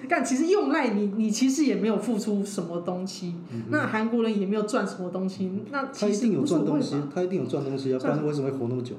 [0.08, 8.94] 干，其实用赖你你其实也没有付出什么东西，嗯、那韩国人也没有赚什么东西，那他一定有赚东西，他一定有赚东西啊，不然为什么会活那么久？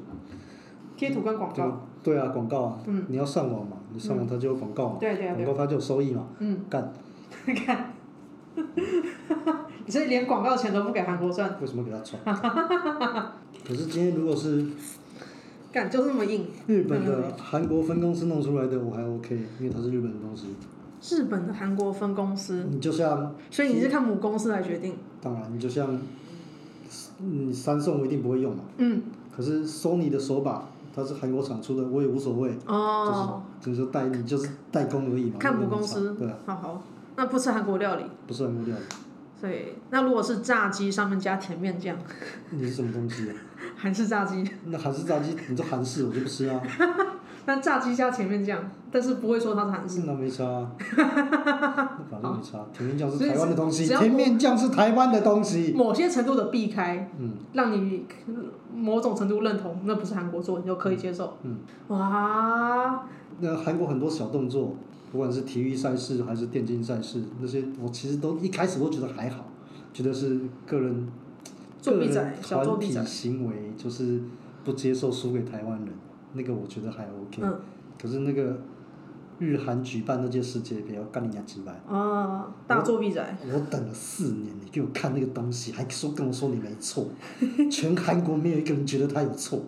[0.97, 1.85] 贴图跟广告。
[2.01, 6.93] 对啊，广告啊，嗯、你要上网嘛，你上网它就有广告嘛，对对对，广告它就有收益嘛，嗯，干。
[7.47, 7.93] 你看，
[9.87, 11.57] 所以连广告钱都不给韩国赚。
[11.61, 12.21] 为什么给他赚？
[13.65, 14.65] 可是今天如果是，
[15.71, 16.47] 干就那么硬。
[16.67, 20.55] 日本的韩国分公司弄出来的我还 OK，因为它是日本的东西。
[21.01, 22.65] 日本的韩国分公司。
[22.69, 23.33] 你就像。
[23.49, 24.95] 所以你是看母公司来决定。
[25.21, 25.97] 当然，你就像，
[27.19, 28.63] 你，三送我一定不会用嘛。
[28.77, 29.03] 嗯。
[29.35, 32.51] 可是 Sony 的手把，它是韩国厂出的，我也无所谓。
[32.65, 33.41] 哦。
[33.61, 35.37] 就是，就是代你，就是代工而已嘛。
[35.39, 36.15] 看母公司。
[36.15, 36.35] 对啊。
[36.45, 36.83] 好好，
[37.19, 38.05] 那不吃韩国料理。
[38.25, 38.83] 不是韩国料理。
[39.41, 41.97] 所以，那如果是炸鸡上面加甜面酱，
[42.51, 43.35] 你是什么东西啊？
[43.75, 44.41] 韩式炸鸡。
[44.67, 46.61] 那韩式炸鸡，你这韩式我就不吃啊。
[47.45, 50.03] 那炸鸡加甜面酱，但是不会说它是韩式。
[50.05, 50.71] 那没差啊。
[50.95, 51.03] 那
[52.09, 53.85] 反正没差，甜面酱是台湾的东西。
[53.87, 55.73] 甜面酱是台湾的东西。
[55.75, 58.05] 某些程度的避开，嗯，让你
[58.73, 61.37] 某种程度认同，那不是韩国做，你就可以接受。
[61.43, 61.57] 嗯。
[61.89, 63.03] 哇。
[63.41, 64.75] 那韩国很多小动作。
[65.11, 69.45] 不管是体育赛事还是电竞赛事，那些我其实都一开始都觉得还好，
[69.91, 71.07] 觉得是个人
[71.83, 74.21] 个人团体行为，就是
[74.63, 75.89] 不接受输给台湾人，
[76.33, 77.41] 那个我觉得还 OK。
[77.41, 77.59] 嗯。
[77.99, 78.61] 可是那个
[79.39, 81.71] 日韩举办那届世界杯，要干你娘几百。
[81.91, 82.53] 啊！
[82.67, 83.37] 大作弊仔。
[83.51, 87.07] 我等了四年，你给我看那个东西，还说跟我说你没错，
[87.71, 89.59] 全韩国没有一个人觉得他有错。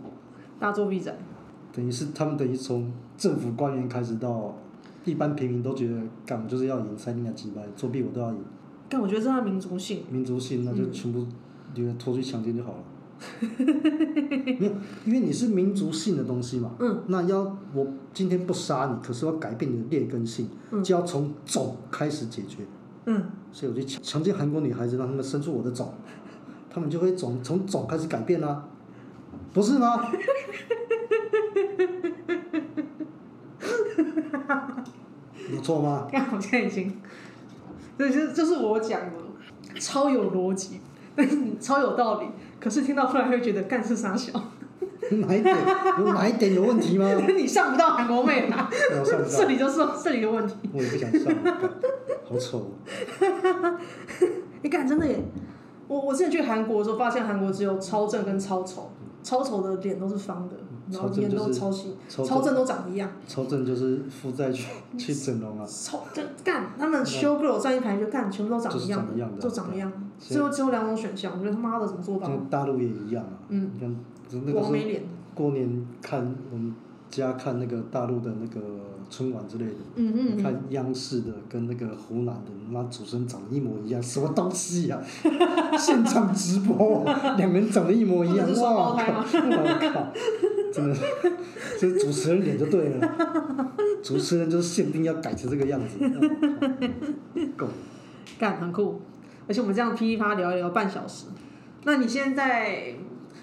[0.60, 1.12] 大作弊仔。
[1.74, 4.56] 等于是他们等于从政府官员开始到。
[5.06, 8.38] 一般平民都觉得，干我就是要赢，塞你那几百，作弊我都要赢。
[8.88, 10.04] 但我觉得这是民族性。
[10.10, 11.26] 民族性，那就全部，
[11.74, 12.84] 就拖去强奸就好了。
[14.60, 14.72] 没有，
[15.06, 16.72] 因为你是民族性的东西嘛。
[16.80, 17.04] 嗯。
[17.08, 22.66] 那要我今天不杀你，可是要改变你的劣根性，嗯、就要从种开始解决。
[23.06, 23.24] 嗯。
[23.52, 25.94] 所以我就强强奸韩国女孩子，让他们生出我的种，
[26.70, 28.68] 他们就会种从种开始改变啊，
[29.54, 30.08] 不是吗？
[35.62, 36.08] 错吗？
[36.12, 37.00] 看 我现在已经，
[37.98, 40.80] 这是就是我讲的，超有逻辑，
[41.16, 42.28] 但是超有道理。
[42.60, 44.32] 可是听到后来会觉得干是傻小？
[45.12, 45.58] 哪一点
[45.98, 47.06] 有哪一点有问题吗？
[47.36, 48.70] 你上不到韩国妹啊！
[49.30, 50.56] 这里就是这里的问题。
[50.72, 51.34] 我也不想上，
[52.24, 52.72] 好丑。
[54.62, 55.20] 你敢真的耶？
[55.88, 58.92] 我我之前去韩国的时候，发现韩国只有超正跟超丑，
[59.24, 60.56] 超丑的脸都是方的。
[60.92, 63.10] 然后脸都超细，超正都长一样。
[63.28, 65.66] 超正就是负债去 去整容啊。
[65.68, 69.06] 超正干，他们 show girl 站一排就干，全部都长一样，
[69.40, 69.92] 就长一样。
[70.20, 72.30] 最后只有两种选项，我觉得他妈的怎么做到？
[72.50, 73.34] 大陆也一样啊。
[73.50, 73.72] 嗯。
[73.76, 73.96] 你看，
[74.46, 74.74] 那个时候
[75.34, 76.74] 过年看我们
[77.10, 78.62] 家看那个大陆的那个
[79.10, 80.44] 春晚之类的，嗯嗯嗯。
[80.44, 85.00] 看央视的跟那个湖南的，那主持人长得一模一样，什么东西呀？
[85.78, 87.04] 现场直播，
[87.38, 88.90] 两个人长得一模一样， 哇！
[88.92, 90.08] 我靠！
[90.72, 90.96] 真的，
[91.80, 93.16] 这主持人脸就对了，
[94.02, 95.98] 主持人就是限定要改成这个样子。
[97.58, 97.68] 够，
[98.40, 99.02] 干很酷，
[99.48, 101.28] 而且我们这样噼里啪啦聊一聊半小时。
[101.84, 102.96] 那你现在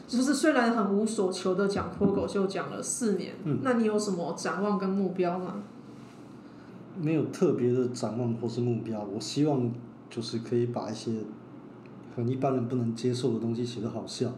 [0.07, 5.63] 就是虽然很无所求的讲脱口秀讲了四年，嗯，那你有什么展望跟目标吗？
[7.01, 9.73] 没有特别的展望或是目标，我希望
[10.11, 11.13] 就是可以把一些
[12.17, 14.33] 很一般人不能接受的东西写得好笑。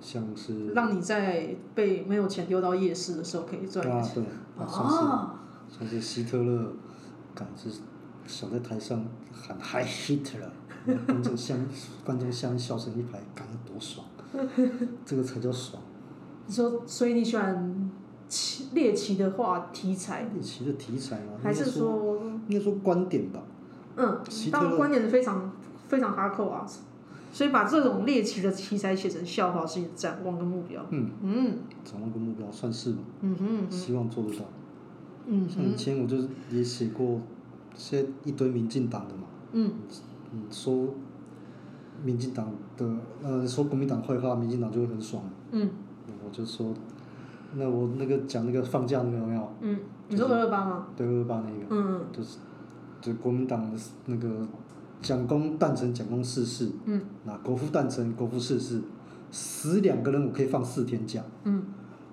[0.00, 4.22] 像是让你在被没有钱丢到夜市的时候可以赚钱。
[4.22, 5.34] 啊，对，啊，
[5.68, 6.72] 像是希特勒，
[7.34, 7.68] 敢是
[8.26, 10.48] 想在台上喊 Hi Hitler，
[11.06, 11.58] 观众像
[12.04, 14.06] 观众像笑成一排，感觉多爽，
[15.04, 15.82] 这个才叫爽。
[16.46, 17.90] 你说，所以你喜欢
[18.28, 20.28] 奇猎奇的话题材？
[20.32, 21.32] 猎奇的题材吗？
[21.42, 23.40] 还是说应该说观点吧？
[23.96, 25.50] 嗯，当然观点是非常
[25.88, 26.66] 非常哈扣啊。
[27.30, 30.84] 所以把这种猎奇的题材写成笑话，是你的展望跟目标。
[30.90, 32.98] 嗯嗯，展望跟目标算是吧。
[33.20, 34.44] 嗯哼，希望做得到。
[35.26, 36.16] 嗯，像以前我就
[36.50, 37.20] 也写过，
[37.74, 39.24] 写一堆民进党的嘛。
[39.52, 39.72] 嗯。
[40.32, 40.88] 嗯，说
[42.02, 42.90] 民进党的
[43.22, 45.22] 呃说国民党坏话，民进党就会很爽。
[45.52, 45.68] 嗯。
[46.24, 46.72] 我就说，
[47.54, 49.52] 那我那个讲那个放假那个有没有？
[49.60, 49.78] 嗯。
[50.08, 50.86] 你说二二八吗？
[50.96, 51.66] 对，二二八那个。
[51.68, 52.06] 嗯。
[52.10, 52.38] 就是，
[53.02, 54.46] 就国民党的那个。
[55.00, 56.70] 蒋公诞辰，蒋公逝世。
[56.84, 57.00] 嗯。
[57.24, 58.82] 那国父诞辰，国父逝世，
[59.30, 61.22] 死两个人我可以放四天假。
[61.44, 61.62] 嗯。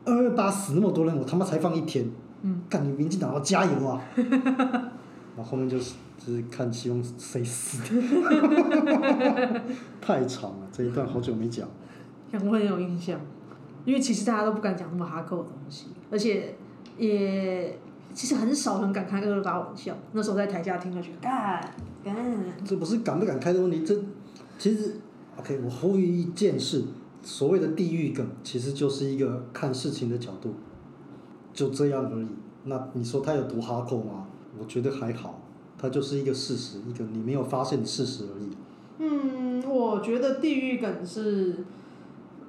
[0.06, 2.10] 二二八死那么多人，我他妈才放一天。
[2.44, 2.62] 嗯。
[2.70, 4.02] 干你民进党要加油啊！
[4.16, 7.82] 然后后面就是就是看希望谁死。
[10.00, 11.68] 太长了，这一段好久没讲。
[12.32, 13.20] 讲我很有印象，
[13.84, 16.56] 因为其实大家都不敢讲那么哈扣的东西，而且
[16.98, 17.78] 也。
[18.16, 21.62] 其实很少人敢开二二八玩笑，那时候在台下听了觉得干
[22.04, 22.16] 干。
[22.66, 23.94] 这不是敢不敢开的问题，这
[24.58, 24.96] 其实
[25.38, 26.86] ，OK，我呼吁一件事，
[27.22, 30.56] 所谓的地域梗，其实就是一个看事情的角度，
[31.54, 32.28] 就这样而已。
[32.64, 34.26] 那你说他有多哈扣吗？
[34.58, 35.42] 我觉得还好，
[35.78, 38.50] 它就是一个事实，一个你没有发现的事实而已。
[38.98, 41.66] 嗯，我觉得地域梗是。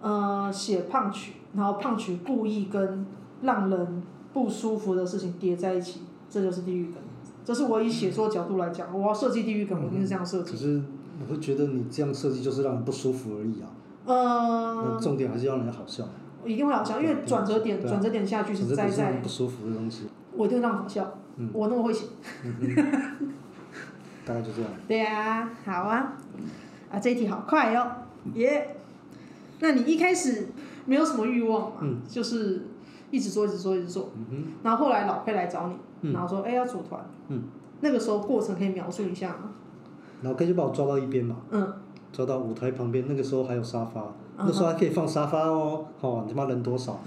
[0.02, 3.04] 呃，写 punch，然后 punch 故意跟
[3.42, 4.02] 让人
[4.36, 6.96] 不舒服的事情叠在一起，这就是地狱梗。
[7.42, 10.52] 这是我以写作角度来讲，我要设计地狱梗，我一定是这样设计。
[10.52, 10.82] 可是
[11.18, 13.72] 我会觉得你这样设计就是让人不舒服而已啊。
[14.04, 15.00] 呃。
[15.00, 16.06] 重点还是要让人好笑。
[16.44, 19.12] 一定会好笑，因为转折点，转折点下去是在在。
[19.22, 20.04] 不舒服的东西。
[20.34, 21.16] 我一定让人好笑。
[21.38, 21.48] 嗯。
[21.54, 22.04] 我那么会写。
[24.26, 24.70] 大概就这样。
[24.86, 26.12] 对啊，好啊。
[26.92, 27.90] 啊，这一题好快哦，
[28.34, 28.76] 耶！
[29.60, 30.48] 那你一开始
[30.84, 31.76] 没有什么欲望嘛？
[31.80, 32.02] 嗯。
[32.06, 32.66] 就是
[33.10, 34.08] 一直做，一直做，一直做。
[34.62, 37.42] 然后后来老 K 来找你，然后说：“哎，要组团。”嗯。
[37.80, 39.50] 那个时候过程可以描述一下吗？
[40.22, 41.36] 老 K 就把我抓到一边嘛。
[41.50, 41.72] 嗯。
[42.12, 44.12] 抓到舞台旁边，那个时候还有沙发。
[44.38, 47.00] 那时候还可以放沙发哦，哦，你他妈人多少？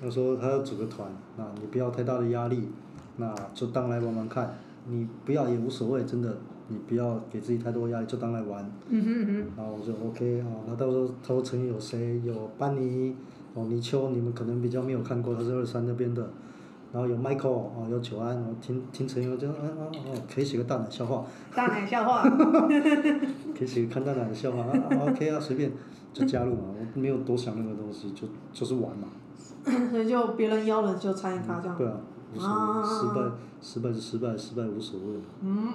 [0.00, 2.68] 他说他要组个团，那你不要太大的压力，
[3.16, 6.36] 那就当来玩玩看，你不要也无所谓，真的，
[6.68, 8.64] 你不要给自己太多压力，就当来玩。
[8.88, 9.46] 嗯哼嗯哼。
[9.56, 12.20] 然后我就 OK 哦，那到时候他说成员有谁？
[12.24, 13.14] 有班尼，
[13.54, 16.28] 哦，泥鳅，你们可能比较没有看过，他是二三那边的。
[16.92, 21.26] 然后有 Michael 哦，有久安，然后听听成员就嗯嗯哦，可以写个大奶笑话。
[21.54, 22.22] 大奶笑话。
[23.56, 24.72] 可以写个看大奶的笑话啊
[25.08, 25.70] ，OK 啊，随便
[26.12, 26.62] 就加入嘛，
[26.94, 29.08] 我没有多想那个东西，就就是玩嘛。
[29.90, 31.76] 所以就别人邀了就参与他这样。
[31.76, 32.00] 对啊，
[32.34, 35.06] 无所谓，失败失败就失败，失败无所谓。
[35.42, 35.72] 嗯，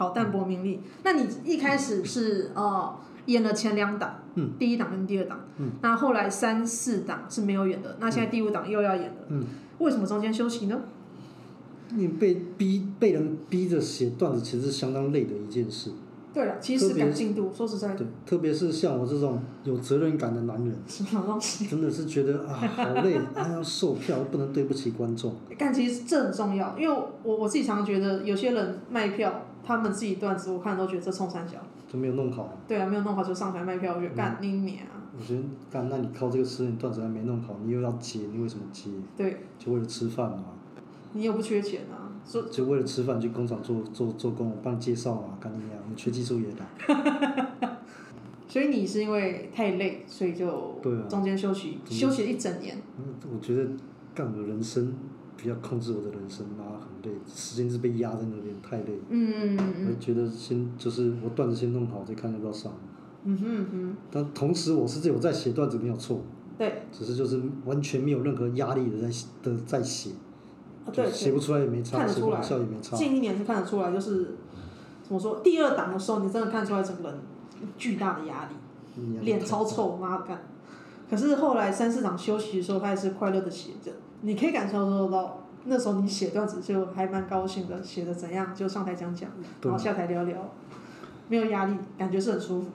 [0.00, 0.80] 好淡泊名利。
[1.04, 9.44] 那你一开始是呃演了前两档，嗯，第一档跟第二档，嗯，那后来三四档是没有演的，那现在第五档又要演了，嗯。
[9.78, 10.80] 为什么中间休息呢？
[11.94, 15.90] 你被逼被人逼着写段子，其实是相当累的一件事。
[16.32, 17.96] 对了，其实赶进度，说实在的。
[17.96, 20.72] 对，特别是像我这种有责任感的男人，
[21.68, 25.34] 真的是觉得啊，好累， 还要售票，不能对不起观众。
[25.58, 31.58] 但其实这很重要，因为我我自己常常觉得，有些人卖票，他们自己段子，我看都觉得这冲三小。
[31.88, 32.56] 就没有弄好。
[32.68, 34.78] 对啊，没有弄好就上台卖票，我觉得干你娘。
[35.18, 38.90] 我觉得干，那你靠这个吃，你段子还没弄好，你又要接，你为什么接？
[39.16, 39.44] 对。
[39.58, 40.44] 就为了吃饭嘛。
[41.12, 42.06] 你又不缺钱啊。
[42.24, 46.66] 就就为了吃饭去工厂做做做工，我帮你介绍嘛，干你娘，你缺技术也打。
[48.46, 52.76] 所以你是因为太累，所以就中间休息，休息了一整年。
[52.98, 53.68] 嗯，我觉得
[54.14, 54.92] 干我的人生
[55.36, 58.98] 比较控制我的人生嘛，很累，时间是被压在那边，太累。
[59.08, 59.88] 嗯嗯嗯。
[59.88, 62.72] 我觉得先就是我段子先弄好，再看要不要上。
[63.24, 63.96] 嗯哼嗯哼。
[64.10, 66.20] 但同时我是有在写段子，没有错。
[66.58, 66.82] 对。
[66.92, 69.08] 只是就是完全没有任何压力的在
[69.42, 70.10] 的在写。
[70.92, 72.40] 对，写不出来也没差，看得出来，
[72.80, 74.34] 近一年是看得出来，就是
[75.04, 75.38] 怎么说？
[75.40, 77.18] 第二档的时候，你真的看出来整个人
[77.78, 80.42] 巨大的压力，脸超臭，妈的干！
[81.08, 89.30] 可是后来三四档休息的时候，他还是快乐的写着，你可以感受得到，那时候你写段子就还蛮高兴的，写的怎样就上台讲讲，
[89.62, 90.36] 然后下台聊聊，
[91.28, 92.68] 没有压力，感觉是很舒服。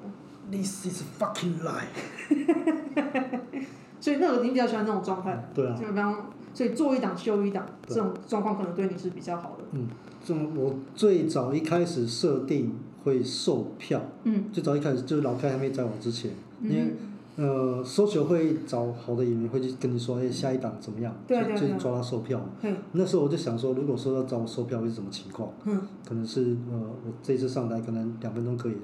[0.52, 1.96] This is fucking life。
[4.00, 6.32] 所以那个你比较喜欢那种状态，对啊，就比方。
[6.54, 9.66] 所以做一档休一档，这种状况可能对你是比较好的。
[9.74, 9.90] 嗯，
[10.24, 16.94] 这种我最早一开始设定会售票，嗯，最早一开始就是老开还没在我之前，嗯、因为
[17.38, 21.14] 呃，social 会找好的演员会去跟你说，哎，下一档怎么样？
[21.28, 21.70] 对对对。
[21.70, 22.40] 就抓他售票。
[22.62, 22.74] 嘿。
[22.94, 25.50] 那时候我就想说，如果说要找我售票会是什么情况？
[25.66, 25.82] 嗯。
[26.08, 28.76] 可能是呃，我这次上台可能两分钟可以，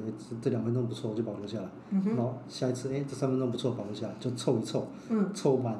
[0.42, 1.70] 这两分钟不错，我就保留下来。
[1.92, 2.10] 嗯哼。
[2.16, 4.86] 然后下一次，哎，这三分钟不错，保留下来，就凑一凑。
[5.10, 5.30] 嗯。
[5.34, 5.76] 凑满。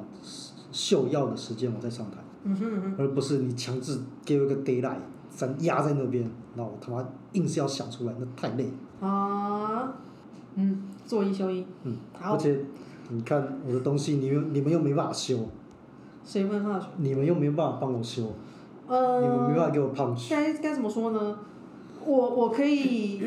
[0.72, 4.96] 秀要的时间我再上台，嗯哼嗯哼，而不是你强制给我一个 deadline，
[5.28, 6.24] 咱压在那边，
[6.56, 8.70] 然后我他妈硬是要想出来，那太累。
[8.98, 9.92] 啊，
[10.54, 11.64] 嗯，做一休一。
[11.84, 12.58] 嗯，而且
[13.10, 15.48] 你看我的东西，你们你们又没办法修。
[16.24, 16.86] 谁没办法修？
[16.98, 18.32] 你们又没办法帮我修。
[18.86, 19.20] 呃。
[19.20, 20.30] 你们没办法给我 punch。
[20.30, 21.38] 该该怎么说呢？
[22.04, 23.22] 我我可以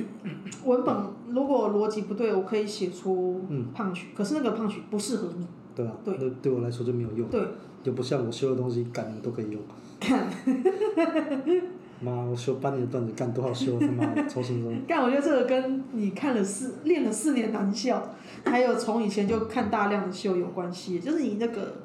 [0.65, 0.95] 文本
[1.29, 3.41] 如果逻辑不对，我可以写出
[3.73, 5.47] punch，可是那个 punch 不适合你。
[5.73, 7.41] 对啊，对那对我来说就没有用，对
[7.83, 9.61] 就不像我修的东西，感觉都可以用。
[12.05, 14.79] 干，妈，我修半年的段子，干多少修他妈的，超轻松。
[14.87, 18.13] 干，我觉得这个跟你看了四练了四年男校，
[18.45, 21.77] 还有从以前就看大量的秀有关系，就是你那个，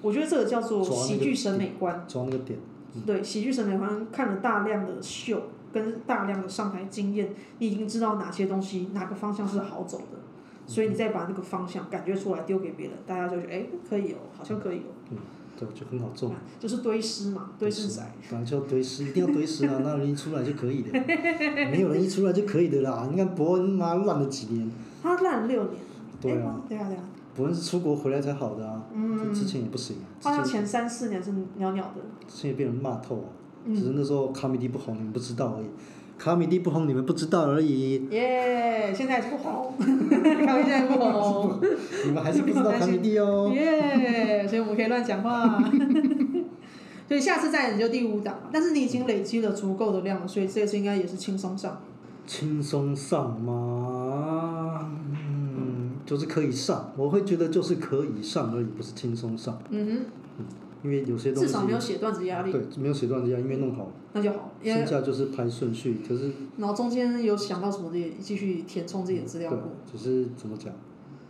[0.00, 2.04] 我觉得这个叫做喜剧审美观。
[2.06, 2.58] 抓那个点。
[2.94, 10.18] 嗯、对，喜剧审美观看了大量的秀，跟大量的上台经验，你已经知道哪些东西，哪个方向是好走的。
[10.66, 14.94] 所以你再把那个方向感觉出来丢给别人，大家就觉得哎可以哦，好像可以哦。
[15.10, 15.18] 嗯，
[15.58, 16.32] 对，就很好做。
[16.58, 18.02] 就是堆尸嘛，堆尸仔。
[18.22, 19.78] 反正就堆尸，一定要堆尸啊！
[19.84, 20.92] 那有人一出来就可以的？
[21.70, 23.08] 没有人一出来就可以的啦！
[23.10, 24.70] 你看伯恩妈烂了几年。
[25.02, 25.74] 他烂了六年。
[26.20, 26.60] 对啊。
[26.68, 27.04] 对啊对啊。
[27.36, 28.82] 伯恩是出国回来才好的啊。
[28.92, 29.32] 嗯。
[29.32, 29.96] 之前也不行。
[30.22, 32.02] 好像前三四年是鸟鸟的。
[32.26, 33.28] 之前也被人骂透啊。
[33.64, 33.74] 嗯。
[33.74, 35.66] 只是那时候卡米蒂不红，你们不知道而已。
[36.24, 38.02] 卡米蒂不红，你们不知道而已。
[38.08, 41.60] 耶、yeah,，现在不红，卡米蒂现在不红。
[42.06, 43.52] 你们还是不知道卡米蒂哦。
[43.54, 45.62] 耶、yeah,， 所以我们可以乱讲话。
[47.06, 51.78] 所以下次再演就第五档，但是你已经累积了足够的量，所以这次应该也是轻松上。
[52.26, 54.90] 轻松上吗？
[55.10, 59.58] 嗯，就是可以上，我会觉得就是可以上而已，不是轻松上。
[59.68, 60.46] 嗯哼。
[60.84, 61.46] 因为有些东西。
[61.46, 62.52] 至少没有写段子压力。
[62.52, 63.90] 对，没有写段子压力，因为弄好。
[64.12, 64.52] 那就好。
[64.62, 66.30] 剩下就是排顺序，可是。
[66.58, 69.56] 然后中间有想到什么的，也继续填充自己的资料库。
[69.56, 70.72] 对，只是怎么讲？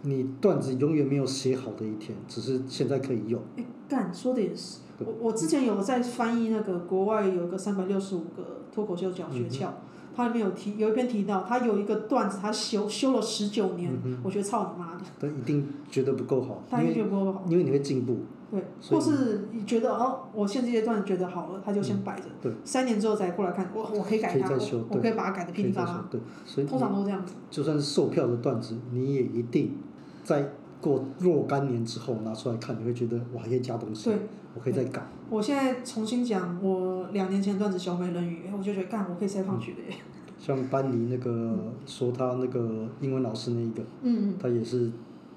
[0.02, 3.40] 你段子永远没有写好的一天，只是现在可以用。
[3.56, 4.80] 哎，干，说的也是。
[4.98, 9.68] 我我之前有在翻译那个国外有个三百六十五个脱口秀讲诀窍，
[10.14, 15.00] 它、嗯、里面有提有一篇提到，他有一个段子他修修了十九年、嗯，我觉得操你妈的。
[15.18, 16.62] 但一定觉得不够好。
[16.70, 17.44] 他一定觉得不够好。
[17.48, 18.18] 因为你会进步。
[18.54, 18.64] 对。
[18.88, 22.50] 或是你觉得哦，我现在这些段子觉得好了，他就先摆着。
[22.64, 26.06] 三年之后再过来看，我我可以改它，我我可以把它改的噼里啪啦。
[26.10, 26.20] 对。
[26.44, 26.66] 所以。
[26.66, 27.34] 通常都是这样子。
[27.50, 29.76] 就算是售票的段子，你也一定
[30.22, 30.48] 在。
[30.80, 34.18] 过若干年之后拿出来看，你会觉得我还可以加东西，对，
[34.54, 35.02] 我可以再改。
[35.30, 39.96] 我现在重新讲我两年前段子《小美人鱼》，我就觉得干，我可以再放去的耶。
[40.38, 44.90] 像班尼那个、嗯、说他那个英文老师那一个，嗯他也是，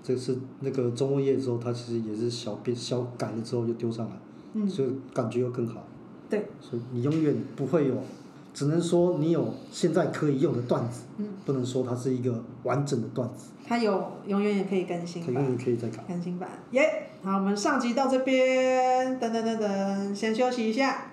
[0.08, 4.14] 这次那个周末夜之后，它其实也是小变小改了之后就丢上来，
[4.54, 5.84] 嗯，所以感觉又更好。
[6.30, 7.96] 对，所以你永远不会有。
[8.54, 13.50] 只能说你有现在可以用的段子，嗯，不能说它是一个完整的段子。
[13.68, 16.04] 它有永远也可以更新，它永远可以再改。
[16.08, 17.30] 更新版，耶、yeah!！
[17.30, 21.10] 好，我们上集到这边，等等等等，先休息一下，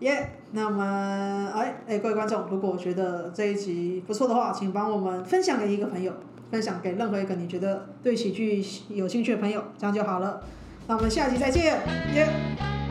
[0.00, 0.26] 耶、yeah!！
[0.50, 6.12] 那我们，哎哎，各位观众，如果我觉得这一集不错的话，请帮我们分享给一个朋友，
[6.52, 10.42] 分享给任何一个你觉得对喜剧有兴趣的朋友，这样就好了。
[10.86, 11.80] 那我们下期再见，
[12.14, 12.28] 耶、
[12.58, 12.81] yeah!！